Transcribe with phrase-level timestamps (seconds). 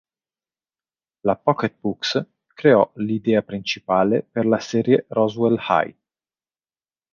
[1.21, 5.95] La Pocket Books creò l'idea principale per la serie "Roswell High".